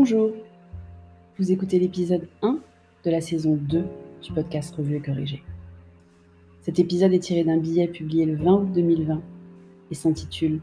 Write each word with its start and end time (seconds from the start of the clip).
Bonjour, 0.00 0.30
vous 1.40 1.50
écoutez 1.50 1.76
l'épisode 1.80 2.28
1 2.42 2.60
de 3.04 3.10
la 3.10 3.20
saison 3.20 3.56
2 3.56 3.84
du 4.22 4.32
podcast 4.32 4.72
Revue 4.76 4.94
et 4.94 5.00
Corrigé. 5.00 5.42
Cet 6.62 6.78
épisode 6.78 7.12
est 7.12 7.18
tiré 7.18 7.42
d'un 7.42 7.56
billet 7.56 7.88
publié 7.88 8.24
le 8.24 8.36
20 8.36 8.52
août 8.52 8.68
2020 8.72 9.20
et 9.90 9.94
s'intitule 9.96 10.60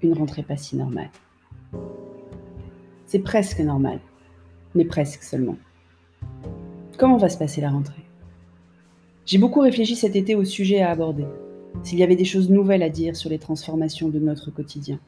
Une 0.00 0.12
rentrée 0.12 0.44
pas 0.44 0.56
si 0.56 0.76
normale. 0.76 1.10
C'est 3.06 3.18
presque 3.18 3.58
normal, 3.58 3.98
mais 4.76 4.84
presque 4.84 5.24
seulement. 5.24 5.56
Comment 6.98 7.16
va 7.16 7.30
se 7.30 7.38
passer 7.38 7.60
la 7.60 7.70
rentrée? 7.70 8.04
J'ai 9.26 9.38
beaucoup 9.38 9.58
réfléchi 9.58 9.96
cet 9.96 10.14
été 10.14 10.36
au 10.36 10.44
sujet 10.44 10.82
à 10.82 10.92
aborder, 10.92 11.26
s'il 11.82 11.98
y 11.98 12.04
avait 12.04 12.14
des 12.14 12.24
choses 12.24 12.48
nouvelles 12.48 12.84
à 12.84 12.90
dire 12.90 13.16
sur 13.16 13.28
les 13.28 13.40
transformations 13.40 14.08
de 14.08 14.20
notre 14.20 14.52
quotidien, 14.52 15.00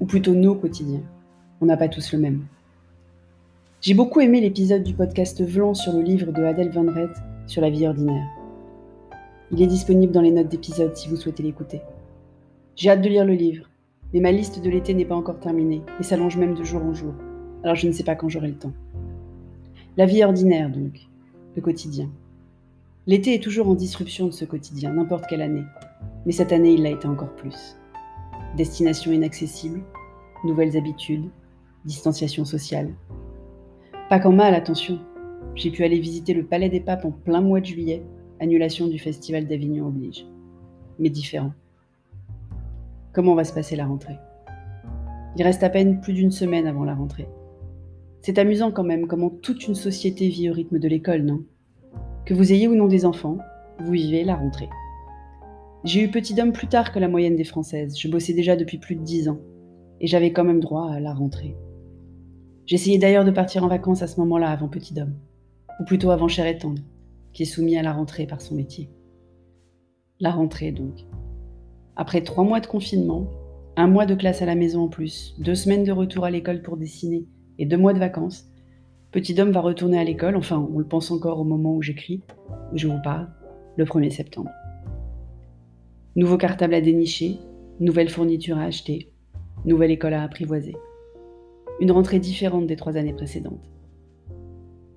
ou 0.00 0.06
plutôt 0.06 0.34
nos 0.34 0.56
quotidiens. 0.56 1.04
On 1.60 1.66
n'a 1.66 1.76
pas 1.76 1.88
tous 1.88 2.12
le 2.14 2.18
même. 2.18 2.46
J'ai 3.82 3.94
beaucoup 3.94 4.20
aimé 4.20 4.42
l'épisode 4.42 4.82
du 4.82 4.92
podcast 4.92 5.42
Vlan 5.42 5.72
sur 5.72 5.94
le 5.94 6.02
livre 6.02 6.32
de 6.32 6.44
Adèle 6.44 6.68
Van 6.70 6.84
Rett 6.84 7.16
sur 7.46 7.62
la 7.62 7.70
vie 7.70 7.86
ordinaire. 7.86 8.28
Il 9.50 9.62
est 9.62 9.66
disponible 9.66 10.12
dans 10.12 10.20
les 10.20 10.32
notes 10.32 10.50
d'épisode 10.50 10.94
si 10.94 11.08
vous 11.08 11.16
souhaitez 11.16 11.42
l'écouter. 11.42 11.80
J'ai 12.76 12.90
hâte 12.90 13.00
de 13.00 13.08
lire 13.08 13.24
le 13.24 13.32
livre, 13.32 13.70
mais 14.12 14.20
ma 14.20 14.32
liste 14.32 14.62
de 14.62 14.68
l'été 14.68 14.92
n'est 14.92 15.06
pas 15.06 15.14
encore 15.14 15.40
terminée 15.40 15.80
et 15.98 16.02
s'allonge 16.02 16.36
même 16.36 16.54
de 16.54 16.62
jour 16.62 16.84
en 16.84 16.92
jour, 16.92 17.14
alors 17.62 17.74
je 17.74 17.86
ne 17.86 17.92
sais 17.92 18.04
pas 18.04 18.16
quand 18.16 18.28
j'aurai 18.28 18.48
le 18.48 18.58
temps. 18.58 18.74
La 19.96 20.04
vie 20.04 20.22
ordinaire 20.22 20.68
donc, 20.68 21.08
le 21.56 21.62
quotidien. 21.62 22.10
L'été 23.06 23.32
est 23.32 23.42
toujours 23.42 23.66
en 23.66 23.74
disruption 23.74 24.26
de 24.26 24.32
ce 24.32 24.44
quotidien, 24.44 24.92
n'importe 24.92 25.24
quelle 25.26 25.40
année, 25.40 25.64
mais 26.26 26.32
cette 26.32 26.52
année 26.52 26.74
il 26.74 26.82
l'a 26.82 26.90
été 26.90 27.08
encore 27.08 27.34
plus. 27.34 27.78
Destination 28.58 29.10
inaccessible, 29.10 29.80
nouvelles 30.44 30.76
habitudes, 30.76 31.30
distanciation 31.86 32.44
sociale, 32.44 32.92
pas 34.10 34.18
qu'en 34.18 34.32
mal, 34.32 34.56
attention. 34.56 34.98
J'ai 35.54 35.70
pu 35.70 35.84
aller 35.84 36.00
visiter 36.00 36.34
le 36.34 36.44
Palais 36.44 36.68
des 36.68 36.80
Papes 36.80 37.04
en 37.04 37.12
plein 37.12 37.40
mois 37.40 37.60
de 37.60 37.66
juillet, 37.66 38.02
annulation 38.40 38.88
du 38.88 38.98
Festival 38.98 39.46
d'Avignon 39.46 39.86
oblige. 39.86 40.26
Mais 40.98 41.10
différent. 41.10 41.52
Comment 43.12 43.36
va 43.36 43.44
se 43.44 43.52
passer 43.52 43.76
la 43.76 43.86
rentrée? 43.86 44.18
Il 45.36 45.44
reste 45.44 45.62
à 45.62 45.70
peine 45.70 46.00
plus 46.00 46.12
d'une 46.12 46.32
semaine 46.32 46.66
avant 46.66 46.82
la 46.82 46.96
rentrée. 46.96 47.28
C'est 48.20 48.38
amusant 48.38 48.72
quand 48.72 48.82
même 48.82 49.06
comment 49.06 49.30
toute 49.30 49.68
une 49.68 49.76
société 49.76 50.26
vit 50.26 50.50
au 50.50 50.54
rythme 50.54 50.80
de 50.80 50.88
l'école, 50.88 51.22
non? 51.22 51.44
Que 52.26 52.34
vous 52.34 52.52
ayez 52.52 52.66
ou 52.66 52.74
non 52.74 52.88
des 52.88 53.06
enfants, 53.06 53.38
vous 53.78 53.92
vivez 53.92 54.24
la 54.24 54.34
rentrée. 54.34 54.68
J'ai 55.84 56.02
eu 56.02 56.10
petit 56.10 56.38
homme 56.40 56.52
plus 56.52 56.66
tard 56.66 56.90
que 56.90 56.98
la 56.98 57.06
moyenne 57.06 57.36
des 57.36 57.44
Françaises, 57.44 57.96
je 57.96 58.08
bossais 58.08 58.32
déjà 58.32 58.56
depuis 58.56 58.78
plus 58.78 58.96
de 58.96 59.04
dix 59.04 59.28
ans, 59.28 59.38
et 60.00 60.08
j'avais 60.08 60.32
quand 60.32 60.44
même 60.44 60.60
droit 60.60 60.90
à 60.90 60.98
la 60.98 61.14
rentrée. 61.14 61.54
J'essayais 62.70 62.98
d'ailleurs 62.98 63.24
de 63.24 63.32
partir 63.32 63.64
en 63.64 63.66
vacances 63.66 64.00
à 64.02 64.06
ce 64.06 64.20
moment-là 64.20 64.48
avant 64.48 64.68
Petit 64.68 64.94
Dôme, 64.94 65.16
ou 65.80 65.84
plutôt 65.84 66.12
avant 66.12 66.28
Cher 66.28 66.46
et 66.46 66.56
qui 67.32 67.42
est 67.42 67.46
soumis 67.46 67.76
à 67.76 67.82
la 67.82 67.92
rentrée 67.92 68.28
par 68.28 68.40
son 68.40 68.54
métier. 68.54 68.88
La 70.20 70.30
rentrée 70.30 70.70
donc. 70.70 71.04
Après 71.96 72.20
trois 72.20 72.44
mois 72.44 72.60
de 72.60 72.68
confinement, 72.68 73.26
un 73.74 73.88
mois 73.88 74.06
de 74.06 74.14
classe 74.14 74.40
à 74.40 74.46
la 74.46 74.54
maison 74.54 74.84
en 74.84 74.88
plus, 74.88 75.34
deux 75.40 75.56
semaines 75.56 75.82
de 75.82 75.90
retour 75.90 76.24
à 76.24 76.30
l'école 76.30 76.62
pour 76.62 76.76
dessiner 76.76 77.26
et 77.58 77.66
deux 77.66 77.76
mois 77.76 77.92
de 77.92 77.98
vacances, 77.98 78.46
Petit 79.10 79.34
Dôme 79.34 79.50
va 79.50 79.62
retourner 79.62 79.98
à 79.98 80.04
l'école, 80.04 80.36
enfin 80.36 80.64
on 80.72 80.78
le 80.78 80.86
pense 80.86 81.10
encore 81.10 81.40
au 81.40 81.44
moment 81.44 81.74
où 81.74 81.82
j'écris, 81.82 82.22
où 82.72 82.78
je 82.78 82.86
vous 82.86 83.02
parle, 83.02 83.30
le 83.78 83.84
1er 83.84 84.10
septembre. 84.10 84.50
Nouveau 86.14 86.36
cartable 86.36 86.74
à 86.74 86.80
dénicher, 86.80 87.36
nouvelle 87.80 88.10
fourniture 88.10 88.58
à 88.58 88.62
acheter, 88.62 89.12
nouvelle 89.64 89.90
école 89.90 90.14
à 90.14 90.22
apprivoiser. 90.22 90.76
Une 91.80 91.92
rentrée 91.92 92.18
différente 92.18 92.66
des 92.66 92.76
trois 92.76 92.98
années 92.98 93.14
précédentes. 93.14 93.70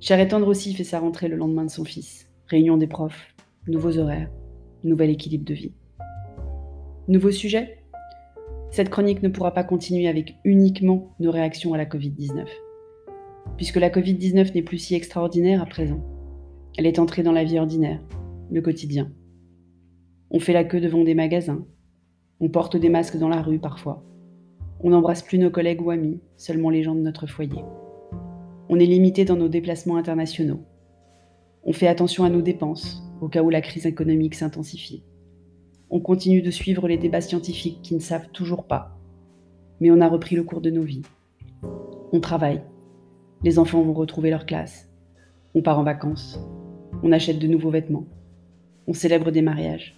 Cher 0.01 0.19
et 0.19 0.33
aussi 0.33 0.73
fait 0.73 0.83
sa 0.83 0.99
rentrée 0.99 1.29
le 1.29 1.37
lendemain 1.37 1.63
de 1.63 1.69
son 1.69 1.85
fils. 1.85 2.29
Réunion 2.47 2.75
des 2.75 2.87
profs, 2.87 3.33
nouveaux 3.69 3.97
horaires, 3.97 4.29
nouvel 4.83 5.09
équilibre 5.09 5.45
de 5.45 5.53
vie. 5.53 5.71
Nouveau 7.07 7.31
sujet? 7.31 7.77
Cette 8.69 8.89
chronique 8.89 9.23
ne 9.23 9.29
pourra 9.29 9.53
pas 9.53 9.63
continuer 9.63 10.09
avec 10.09 10.35
uniquement 10.43 11.15
nos 11.21 11.31
réactions 11.31 11.73
à 11.73 11.77
la 11.77 11.85
Covid-19. 11.85 12.47
Puisque 13.55 13.77
la 13.77 13.89
Covid-19 13.89 14.53
n'est 14.53 14.61
plus 14.61 14.79
si 14.79 14.93
extraordinaire 14.93 15.61
à 15.61 15.65
présent. 15.65 16.03
Elle 16.77 16.85
est 16.85 16.99
entrée 16.99 17.23
dans 17.23 17.31
la 17.31 17.45
vie 17.45 17.59
ordinaire, 17.59 18.01
le 18.51 18.61
quotidien. 18.61 19.09
On 20.31 20.39
fait 20.39 20.51
la 20.51 20.65
queue 20.65 20.81
devant 20.81 21.05
des 21.05 21.15
magasins. 21.15 21.65
On 22.41 22.49
porte 22.49 22.75
des 22.75 22.89
masques 22.89 23.17
dans 23.17 23.29
la 23.29 23.41
rue 23.41 23.59
parfois. 23.59 24.03
On 24.85 24.89
n'embrasse 24.89 25.21
plus 25.21 25.39
nos 25.39 25.49
collègues 25.49 25.81
ou 25.81 25.91
amis, 25.91 26.19
seulement 26.35 26.69
les 26.69 26.83
gens 26.83 26.93
de 26.93 26.99
notre 26.99 27.25
foyer. 27.25 27.63
On 28.67 28.79
est 28.79 28.85
limité 28.85 29.23
dans 29.23 29.37
nos 29.37 29.47
déplacements 29.47 29.95
internationaux. 29.95 30.59
On 31.63 31.71
fait 31.71 31.87
attention 31.87 32.25
à 32.25 32.29
nos 32.29 32.41
dépenses, 32.41 33.01
au 33.21 33.29
cas 33.29 33.43
où 33.43 33.49
la 33.49 33.61
crise 33.61 33.85
économique 33.85 34.35
s'intensifie. 34.35 35.05
On 35.89 36.01
continue 36.01 36.41
de 36.41 36.51
suivre 36.51 36.89
les 36.89 36.97
débats 36.97 37.21
scientifiques 37.21 37.79
qui 37.81 37.95
ne 37.95 38.01
savent 38.01 38.27
toujours 38.33 38.65
pas. 38.65 38.97
Mais 39.79 39.89
on 39.89 40.01
a 40.01 40.09
repris 40.09 40.35
le 40.35 40.43
cours 40.43 40.59
de 40.59 40.69
nos 40.69 40.81
vies. 40.81 41.05
On 42.11 42.19
travaille. 42.19 42.61
Les 43.41 43.59
enfants 43.59 43.83
vont 43.83 43.93
retrouver 43.93 44.31
leur 44.31 44.45
classe. 44.45 44.89
On 45.55 45.61
part 45.61 45.79
en 45.79 45.83
vacances. 45.83 46.41
On 47.03 47.13
achète 47.13 47.39
de 47.39 47.47
nouveaux 47.47 47.71
vêtements. 47.71 48.07
On 48.87 48.93
célèbre 48.93 49.31
des 49.31 49.41
mariages. 49.41 49.97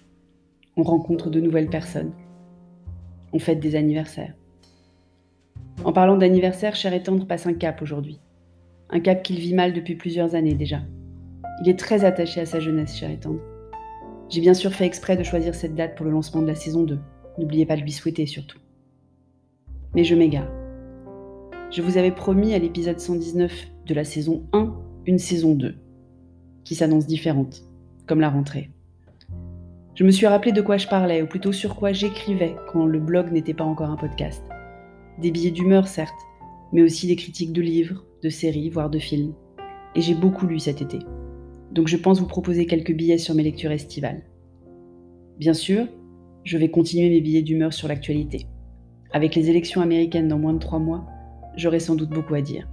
On 0.76 0.84
rencontre 0.84 1.28
de 1.28 1.40
nouvelles 1.40 1.70
personnes. 1.70 2.12
On 3.32 3.40
fête 3.40 3.58
des 3.58 3.74
anniversaires. 3.74 4.34
En 5.84 5.92
parlant 5.92 6.16
d'anniversaire, 6.16 6.74
Cher 6.74 6.92
et 6.92 7.02
Tendre 7.02 7.26
passe 7.26 7.46
un 7.46 7.54
cap 7.54 7.82
aujourd'hui. 7.82 8.18
Un 8.90 9.00
cap 9.00 9.22
qu'il 9.22 9.38
vit 9.38 9.54
mal 9.54 9.72
depuis 9.72 9.94
plusieurs 9.94 10.34
années 10.34 10.54
déjà. 10.54 10.80
Il 11.62 11.68
est 11.68 11.78
très 11.78 12.04
attaché 12.04 12.40
à 12.40 12.46
sa 12.46 12.60
jeunesse, 12.60 12.96
Cher 12.96 13.10
et 13.10 13.18
Tendre. 13.18 13.40
J'ai 14.28 14.40
bien 14.40 14.54
sûr 14.54 14.72
fait 14.72 14.86
exprès 14.86 15.16
de 15.16 15.22
choisir 15.22 15.54
cette 15.54 15.74
date 15.74 15.94
pour 15.94 16.06
le 16.06 16.12
lancement 16.12 16.42
de 16.42 16.46
la 16.46 16.54
saison 16.54 16.82
2. 16.82 16.98
N'oubliez 17.38 17.66
pas 17.66 17.76
de 17.76 17.82
lui 17.82 17.92
souhaiter 17.92 18.26
surtout. 18.26 18.58
Mais 19.94 20.04
je 20.04 20.14
m'égare. 20.14 20.50
Je 21.70 21.82
vous 21.82 21.98
avais 21.98 22.10
promis 22.10 22.54
à 22.54 22.58
l'épisode 22.58 22.98
119 22.98 23.52
de 23.86 23.94
la 23.94 24.04
saison 24.04 24.44
1 24.52 24.74
une 25.06 25.18
saison 25.18 25.54
2, 25.54 25.76
qui 26.64 26.74
s'annonce 26.74 27.06
différente, 27.06 27.62
comme 28.06 28.20
la 28.20 28.28
rentrée. 28.28 28.70
Je 29.94 30.04
me 30.04 30.10
suis 30.10 30.26
rappelé 30.26 30.52
de 30.52 30.60
quoi 30.60 30.76
je 30.76 30.88
parlais, 30.88 31.22
ou 31.22 31.26
plutôt 31.26 31.52
sur 31.52 31.76
quoi 31.76 31.92
j'écrivais 31.92 32.56
quand 32.72 32.86
le 32.86 32.98
blog 32.98 33.30
n'était 33.30 33.54
pas 33.54 33.64
encore 33.64 33.90
un 33.90 33.96
podcast. 33.96 34.42
Des 35.20 35.30
billets 35.30 35.50
d'humeur, 35.50 35.88
certes, 35.88 36.12
mais 36.72 36.82
aussi 36.82 37.06
des 37.06 37.16
critiques 37.16 37.52
de 37.52 37.62
livres, 37.62 38.04
de 38.22 38.28
séries, 38.28 38.70
voire 38.70 38.90
de 38.90 38.98
films. 38.98 39.34
Et 39.94 40.00
j'ai 40.02 40.14
beaucoup 40.14 40.46
lu 40.46 40.58
cet 40.58 40.82
été. 40.82 40.98
Donc 41.72 41.88
je 41.88 41.96
pense 41.96 42.20
vous 42.20 42.26
proposer 42.26 42.66
quelques 42.66 42.94
billets 42.94 43.18
sur 43.18 43.34
mes 43.34 43.42
lectures 43.42 43.72
estivales. 43.72 44.22
Bien 45.38 45.54
sûr, 45.54 45.86
je 46.44 46.58
vais 46.58 46.70
continuer 46.70 47.08
mes 47.08 47.20
billets 47.20 47.42
d'humeur 47.42 47.72
sur 47.72 47.88
l'actualité. 47.88 48.46
Avec 49.12 49.34
les 49.34 49.48
élections 49.50 49.80
américaines 49.80 50.28
dans 50.28 50.38
moins 50.38 50.52
de 50.52 50.58
trois 50.58 50.78
mois, 50.78 51.06
j'aurai 51.56 51.80
sans 51.80 51.94
doute 51.94 52.10
beaucoup 52.10 52.34
à 52.34 52.42
dire. 52.42 52.68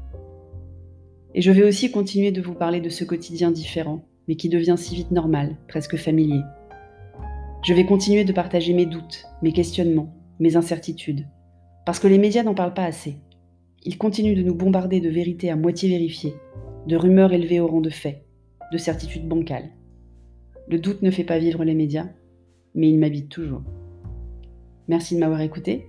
Et 1.35 1.41
je 1.41 1.51
vais 1.51 1.63
aussi 1.63 1.91
continuer 1.91 2.31
de 2.31 2.41
vous 2.41 2.53
parler 2.53 2.81
de 2.81 2.89
ce 2.89 3.03
quotidien 3.03 3.51
différent, 3.51 4.05
mais 4.27 4.35
qui 4.35 4.49
devient 4.49 4.75
si 4.77 4.95
vite 4.95 5.11
normal, 5.11 5.55
presque 5.67 5.95
familier. 5.95 6.41
Je 7.63 7.73
vais 7.73 7.85
continuer 7.85 8.25
de 8.25 8.33
partager 8.33 8.73
mes 8.73 8.85
doutes, 8.85 9.25
mes 9.41 9.53
questionnements, 9.53 10.13
mes 10.39 10.55
incertitudes, 10.57 11.25
parce 11.85 11.99
que 11.99 12.07
les 12.07 12.17
médias 12.17 12.43
n'en 12.43 12.53
parlent 12.53 12.73
pas 12.73 12.85
assez. 12.85 13.17
Ils 13.83 13.97
continuent 13.97 14.37
de 14.37 14.43
nous 14.43 14.55
bombarder 14.55 15.01
de 15.01 15.09
vérités 15.09 15.49
à 15.49 15.55
moitié 15.55 15.89
vérifiées, 15.89 16.35
de 16.87 16.95
rumeurs 16.95 17.33
élevées 17.33 17.59
au 17.59 17.67
rang 17.67 17.81
de 17.81 17.89
faits, 17.89 18.23
de 18.71 18.77
certitudes 18.77 19.27
bancales. 19.27 19.69
Le 20.69 20.79
doute 20.79 21.01
ne 21.01 21.11
fait 21.11 21.25
pas 21.25 21.39
vivre 21.39 21.63
les 21.63 21.75
médias, 21.75 22.07
mais 22.73 22.89
il 22.89 22.99
m'habite 22.99 23.29
toujours. 23.29 23.63
Merci 24.87 25.15
de 25.15 25.19
m'avoir 25.19 25.41
écouté. 25.41 25.87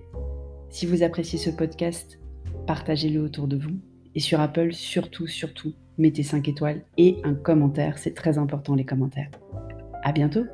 Si 0.69 0.85
vous 0.85 1.03
appréciez 1.03 1.39
ce 1.39 1.49
podcast, 1.49 2.19
partagez-le 2.67 3.21
autour 3.21 3.47
de 3.47 3.57
vous. 3.57 3.77
Et 4.13 4.19
sur 4.19 4.39
Apple, 4.39 4.73
surtout, 4.73 5.27
surtout, 5.27 5.73
mettez 5.97 6.23
5 6.23 6.47
étoiles 6.47 6.81
et 6.97 7.17
un 7.23 7.33
commentaire. 7.33 7.97
C'est 7.97 8.13
très 8.13 8.37
important 8.37 8.75
les 8.75 8.85
commentaires. 8.85 9.31
À 10.03 10.11
bientôt! 10.11 10.45